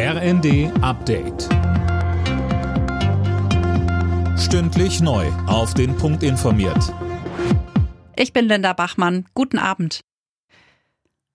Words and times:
RND 0.00 0.70
Update. 0.80 1.48
Stündlich 4.38 5.00
neu. 5.00 5.26
Auf 5.48 5.74
den 5.74 5.96
Punkt 5.96 6.22
informiert. 6.22 6.94
Ich 8.14 8.32
bin 8.32 8.46
Linda 8.46 8.74
Bachmann. 8.74 9.26
Guten 9.34 9.58
Abend. 9.58 10.02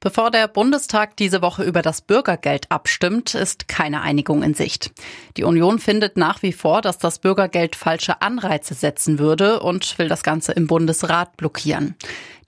Bevor 0.00 0.32
der 0.32 0.48
Bundestag 0.48 1.16
diese 1.16 1.40
Woche 1.40 1.62
über 1.62 1.82
das 1.82 2.02
Bürgergeld 2.02 2.68
abstimmt, 2.72 3.36
ist 3.36 3.68
keine 3.68 4.00
Einigung 4.00 4.42
in 4.42 4.54
Sicht. 4.54 4.90
Die 5.36 5.44
Union 5.44 5.78
findet 5.78 6.16
nach 6.16 6.42
wie 6.42 6.52
vor, 6.52 6.82
dass 6.82 6.98
das 6.98 7.20
Bürgergeld 7.20 7.76
falsche 7.76 8.22
Anreize 8.22 8.74
setzen 8.74 9.20
würde 9.20 9.60
und 9.60 10.00
will 10.00 10.08
das 10.08 10.24
Ganze 10.24 10.50
im 10.50 10.66
Bundesrat 10.66 11.36
blockieren. 11.36 11.94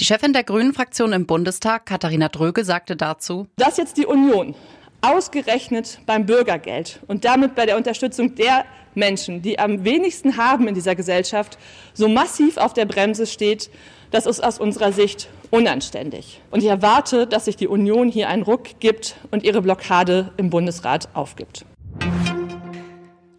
Die 0.00 0.06
Chefin 0.06 0.32
der 0.32 0.42
Grünen 0.42 0.74
Fraktion 0.74 1.12
im 1.12 1.26
Bundestag, 1.26 1.86
Katharina 1.86 2.28
Dröge, 2.28 2.64
sagte 2.64 2.96
dazu, 2.96 3.46
dass 3.54 3.76
jetzt 3.76 3.96
die 3.96 4.06
Union 4.06 4.56
ausgerechnet 5.02 6.00
beim 6.06 6.26
Bürgergeld 6.26 7.00
und 7.06 7.24
damit 7.24 7.54
bei 7.54 7.66
der 7.66 7.76
Unterstützung 7.76 8.34
der 8.34 8.64
Menschen, 8.94 9.42
die 9.42 9.58
am 9.58 9.84
wenigsten 9.84 10.36
haben 10.36 10.68
in 10.68 10.74
dieser 10.74 10.94
Gesellschaft, 10.94 11.58
so 11.94 12.08
massiv 12.08 12.56
auf 12.56 12.74
der 12.74 12.86
Bremse 12.86 13.26
steht, 13.26 13.70
das 14.10 14.26
ist 14.26 14.42
aus 14.42 14.58
unserer 14.58 14.92
Sicht 14.92 15.28
unanständig. 15.50 16.40
Und 16.50 16.62
ich 16.62 16.68
erwarte, 16.68 17.26
dass 17.26 17.44
sich 17.44 17.56
die 17.56 17.68
Union 17.68 18.08
hier 18.08 18.28
einen 18.28 18.42
Ruck 18.42 18.80
gibt 18.80 19.16
und 19.30 19.44
ihre 19.44 19.62
Blockade 19.62 20.32
im 20.36 20.50
Bundesrat 20.50 21.08
aufgibt. 21.14 21.64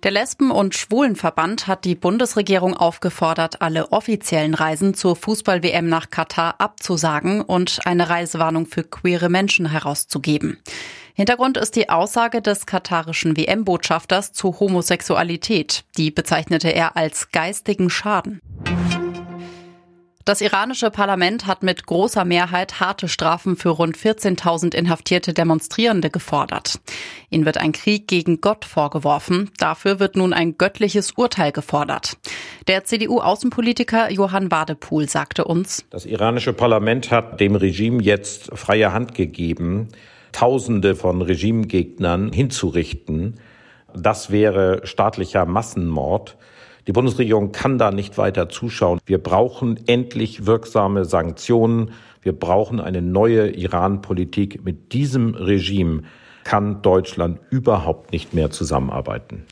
Der 0.03 0.09
Lesben- 0.11 0.49
und 0.49 0.73
Schwulenverband 0.73 1.67
hat 1.67 1.85
die 1.85 1.93
Bundesregierung 1.93 2.75
aufgefordert, 2.75 3.61
alle 3.61 3.91
offiziellen 3.91 4.55
Reisen 4.55 4.95
zur 4.95 5.15
Fußball-WM 5.15 5.87
nach 5.87 6.09
Katar 6.09 6.55
abzusagen 6.57 7.41
und 7.41 7.81
eine 7.85 8.09
Reisewarnung 8.09 8.65
für 8.65 8.83
queere 8.83 9.29
Menschen 9.29 9.69
herauszugeben. 9.69 10.57
Hintergrund 11.13 11.57
ist 11.57 11.75
die 11.75 11.89
Aussage 11.89 12.41
des 12.41 12.65
katarischen 12.65 13.35
WM-Botschafters 13.37 14.33
zu 14.33 14.59
Homosexualität. 14.59 15.83
Die 15.97 16.11
bezeichnete 16.11 16.69
er 16.69 16.95
als 16.95 17.31
geistigen 17.31 17.89
Schaden. 17.89 18.39
Das 20.23 20.39
iranische 20.39 20.91
Parlament 20.91 21.47
hat 21.47 21.63
mit 21.63 21.87
großer 21.87 22.25
Mehrheit 22.25 22.79
harte 22.79 23.07
Strafen 23.07 23.55
für 23.55 23.69
rund 23.69 23.97
14.000 23.97 24.75
inhaftierte 24.75 25.33
Demonstrierende 25.33 26.11
gefordert. 26.11 26.79
Ihnen 27.31 27.45
wird 27.45 27.57
ein 27.57 27.71
Krieg 27.71 28.07
gegen 28.07 28.39
Gott 28.39 28.63
vorgeworfen. 28.63 29.49
Dafür 29.57 29.99
wird 29.99 30.15
nun 30.15 30.31
ein 30.31 30.57
göttliches 30.57 31.13
Urteil 31.13 31.51
gefordert. 31.51 32.17
Der 32.67 32.85
CDU-Außenpolitiker 32.85 34.11
Johann 34.11 34.51
Wadepool 34.51 35.09
sagte 35.09 35.45
uns, 35.45 35.85
Das 35.89 36.05
iranische 36.05 36.53
Parlament 36.53 37.09
hat 37.09 37.39
dem 37.39 37.55
Regime 37.55 38.01
jetzt 38.03 38.51
freie 38.53 38.93
Hand 38.93 39.15
gegeben, 39.15 39.89
Tausende 40.31 40.95
von 40.95 41.21
Regimegegnern 41.21 42.31
hinzurichten. 42.31 43.39
Das 43.93 44.31
wäre 44.31 44.81
staatlicher 44.85 45.45
Massenmord. 45.45 46.37
Die 46.87 46.93
Bundesregierung 46.93 47.51
kann 47.51 47.77
da 47.77 47.91
nicht 47.91 48.17
weiter 48.17 48.49
zuschauen. 48.49 48.99
Wir 49.05 49.19
brauchen 49.19 49.79
endlich 49.87 50.45
wirksame 50.45 51.05
Sanktionen. 51.05 51.91
Wir 52.21 52.33
brauchen 52.33 52.79
eine 52.79 53.01
neue 53.01 53.49
Iran-Politik. 53.49 54.63
Mit 54.63 54.93
diesem 54.93 55.35
Regime 55.35 56.03
kann 56.43 56.81
Deutschland 56.81 57.39
überhaupt 57.49 58.11
nicht 58.11 58.33
mehr 58.33 58.49
zusammenarbeiten. 58.49 59.45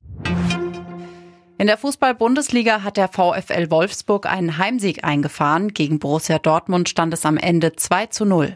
In 1.59 1.67
der 1.67 1.77
Fußball-Bundesliga 1.77 2.83
hat 2.83 2.95
der 2.97 3.09
VfL 3.09 3.69
Wolfsburg 3.69 4.25
einen 4.25 4.57
Heimsieg 4.57 5.03
eingefahren. 5.03 5.73
Gegen 5.73 5.99
Borussia 5.99 6.39
Dortmund 6.39 6.87
stand 6.87 7.13
es 7.13 7.25
am 7.25 7.37
Ende 7.37 7.73
2 7.75 8.05
zu 8.07 8.25
0. 8.25 8.55